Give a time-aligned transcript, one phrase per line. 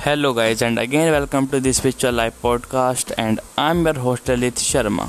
[0.00, 3.12] Hello, guys, and again, welcome to this Spiritual Live podcast.
[3.16, 5.08] And I'm your host, Lalit Sharma.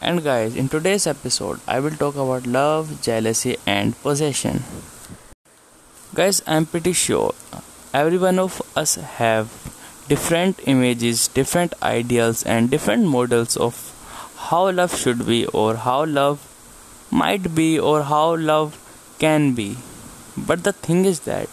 [0.00, 4.64] And, guys, in today's episode, I will talk about love, jealousy, and possession.
[6.12, 7.34] Guys, I'm pretty sure
[7.94, 9.48] every one of us have
[10.08, 13.94] different images, different ideals, and different models of
[14.36, 16.44] how love should be, or how love
[17.12, 18.76] might be, or how love
[19.20, 19.76] can be
[20.36, 21.48] but the thing is that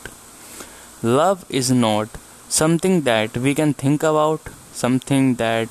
[1.03, 2.07] love is not
[2.47, 4.41] something that we can think about,
[4.73, 5.69] something that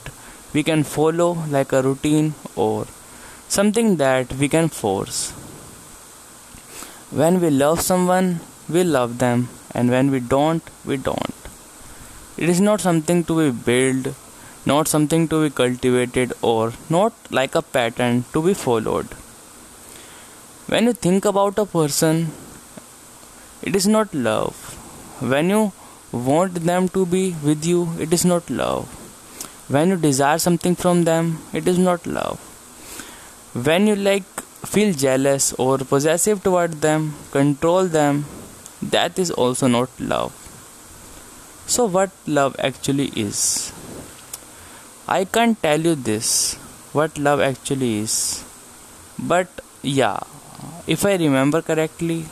[0.52, 2.86] we can follow like a routine, or
[3.48, 5.30] something that we can force.
[7.10, 11.34] When we love someone, we love them, and when we don't, we don't.
[12.36, 14.14] It is not something to be built,
[14.66, 19.06] not something to be cultivated, or not like a pattern to be followed.
[20.66, 22.30] When you think about a person,
[23.62, 24.54] it is not love.
[25.20, 25.72] When you
[26.12, 28.86] want them to be with you, it is not love.
[29.68, 32.38] When you desire something from them, it is not love.
[33.52, 34.24] When you like
[34.64, 38.24] feel jealous or possessive toward them, control them,
[38.82, 40.32] that is also not love.
[41.66, 43.72] So, what love actually is?
[45.06, 46.54] I can't tell you this,
[46.92, 48.44] what love actually is.
[49.18, 49.48] But
[49.82, 50.20] yeah,
[50.86, 52.24] if I remember correctly,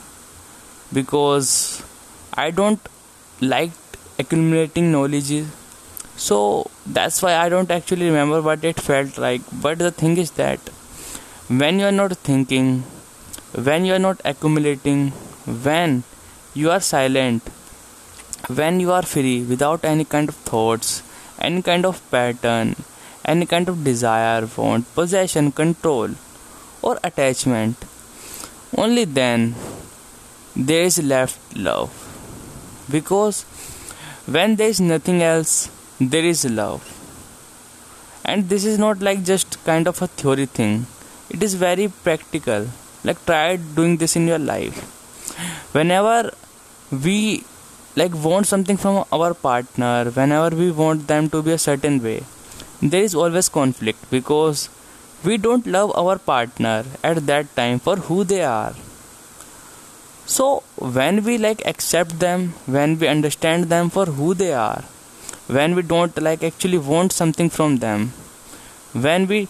[0.92, 1.82] because
[2.34, 2.80] I don't
[3.40, 3.72] like
[4.18, 5.44] accumulating knowledge.
[6.16, 9.42] So that's why I don't actually remember what it felt like.
[9.52, 10.60] But the thing is that
[11.48, 12.82] when you are not thinking
[13.54, 15.10] when you are not accumulating
[15.66, 16.02] when
[16.54, 17.42] you are silent
[18.48, 21.04] when you are free without any kind of thoughts
[21.38, 22.74] any kind of pattern
[23.24, 26.10] any kind of desire want possession control
[26.82, 27.76] or attachment
[28.76, 29.54] only then
[30.56, 31.90] there is left love.
[32.90, 33.42] Because
[34.26, 36.82] when there is nothing else, there is love.
[38.24, 40.86] And this is not like just kind of a theory thing,
[41.30, 42.68] it is very practical.
[43.04, 44.80] Like, try doing this in your life.
[45.72, 46.32] Whenever
[46.90, 47.44] we
[47.96, 52.22] like want something from our partner whenever we want them to be a certain way
[52.80, 54.68] there is always conflict because
[55.24, 58.74] we don't love our partner at that time for who they are
[60.26, 60.62] so
[60.98, 64.82] when we like accept them when we understand them for who they are
[65.58, 68.12] when we don't like actually want something from them
[69.06, 69.46] when we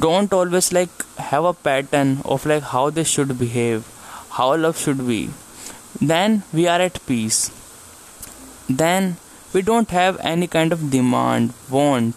[0.00, 3.88] don't always like have a pattern of like how they should behave
[4.40, 5.22] how love should be
[6.00, 7.50] then we are at peace.
[8.68, 9.16] Then
[9.52, 12.16] we don't have any kind of demand want.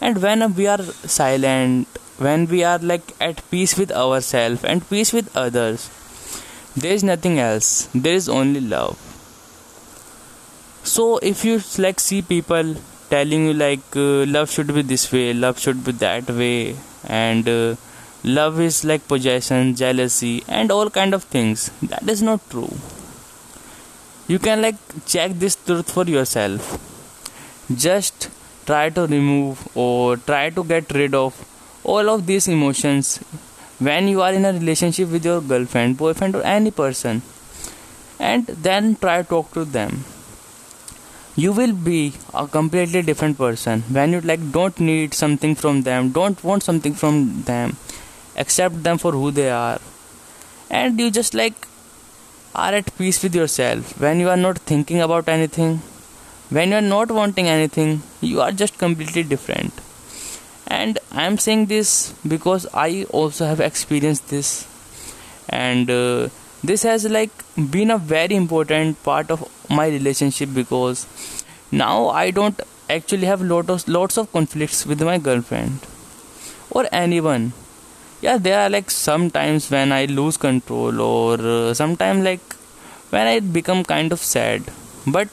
[0.00, 1.88] And when we are silent
[2.18, 5.90] when we are like at peace with ourselves and peace with others
[6.76, 7.88] there is nothing else.
[7.94, 8.98] There is only love.
[10.84, 12.76] So if you like see people
[13.10, 16.76] telling you like uh, love should be this way love should be that way
[17.06, 17.76] and uh,
[18.24, 22.72] love is like possession jealousy and all kind of things that is not true.
[24.28, 24.76] You can like
[25.06, 26.78] check this truth for yourself.
[27.74, 28.30] Just
[28.66, 31.34] try to remove or try to get rid of
[31.84, 33.20] all of these emotions
[33.78, 37.22] when you are in a relationship with your girlfriend boyfriend or any person
[38.18, 40.04] and then try to talk to them.
[41.36, 43.82] You will be a completely different person.
[43.90, 47.76] When you like don't need something from them don't want something from them
[48.36, 49.78] accept them for who they are
[50.70, 51.68] and you just like
[52.54, 54.00] are at peace with yourself.
[54.00, 55.82] When you are not thinking about anything
[56.48, 59.72] when you are not wanting anything you are just completely different
[60.66, 64.66] and i'm saying this because i also have experienced this.
[65.48, 66.28] And uh,
[66.64, 67.30] this has like
[67.70, 71.06] been a very important part of my relationship because
[71.70, 72.60] now i don't
[72.90, 75.86] actually have lot of lots of conflicts with my girlfriend
[76.70, 77.52] or anyone.
[78.20, 82.54] Yeah there are like sometimes when i lose control or uh, sometimes like
[83.10, 84.64] when i become kind of sad.
[85.06, 85.28] But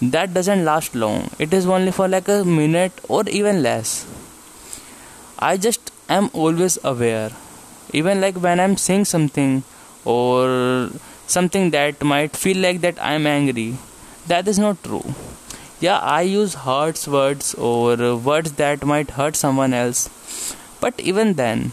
[0.00, 1.30] that doesn't last long.
[1.38, 4.06] It is only for like a minute or even less
[5.38, 7.30] I just am always aware.
[7.92, 9.64] Even like when I'm saying something
[10.04, 10.90] or
[11.26, 13.76] something that might feel like that I'm angry,
[14.26, 15.14] that is not true.
[15.78, 20.08] Yeah, I use hurts words or words that might hurt someone else.
[20.80, 21.72] But even then,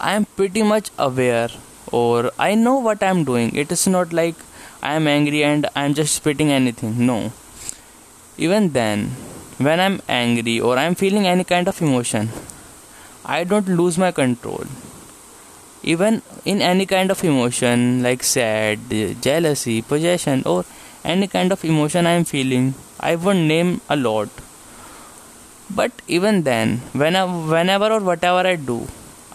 [0.00, 1.48] I am pretty much aware
[1.92, 3.54] or I know what I'm doing.
[3.54, 4.34] It is not like
[4.82, 7.06] I am angry and I'm just spitting anything.
[7.06, 7.32] No.
[8.36, 9.12] Even then,
[9.58, 12.30] when I'm angry or I'm feeling any kind of emotion,
[13.24, 14.64] I don't lose my control.
[15.82, 18.78] even in any kind of emotion like sad
[19.20, 20.64] jealousy possession or
[21.12, 22.66] any kind of emotion i am feeling
[23.00, 24.28] i won't name a lot.
[25.78, 28.86] But even then whenever, whenever or whatever i do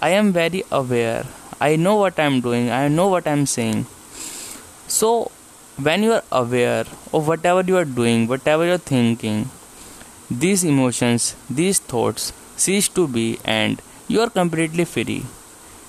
[0.02, 1.26] i am very aware.
[1.60, 2.70] I know what i'm doing.
[2.70, 3.86] I know what i'm saying.
[4.88, 5.32] So
[5.78, 9.50] when you are aware of whatever you are doing whatever you're thinking
[10.30, 15.26] these emotions these thoughts cease to be and you are completely free.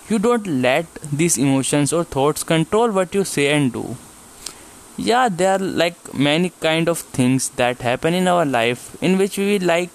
[0.08, 3.96] You don't let these emotions or thoughts control what you say and do.
[4.96, 9.38] Yeah there are like many kind of things that happen in our life in which
[9.38, 9.90] we like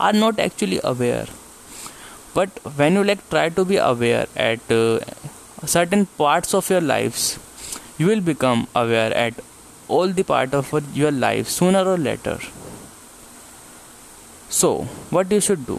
[0.00, 1.26] are not actually aware.
[2.32, 5.00] But when you like try to be aware at uh,
[5.66, 7.38] certain parts of your lives
[7.98, 9.34] you will become aware at
[9.88, 12.38] all the part of your life sooner or later
[14.60, 14.68] so
[15.14, 15.78] what you should do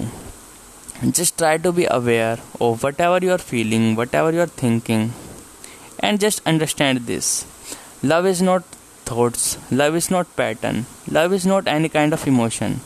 [1.17, 5.13] just try to be aware of whatever you are feeling, whatever you are thinking,
[5.99, 7.45] and just understand this.
[8.01, 8.63] Love is not
[9.05, 12.79] thoughts, love is not pattern, love is not any kind of emotion.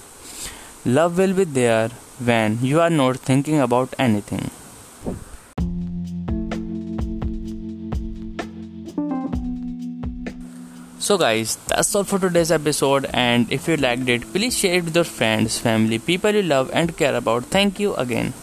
[0.85, 1.89] Love will be there
[2.19, 4.49] when you are not thinking about anything.
[10.99, 13.07] So, guys, that's all for today's episode.
[13.13, 16.69] And if you liked it, please share it with your friends, family, people you love
[16.73, 17.45] and care about.
[17.45, 18.33] Thank you again.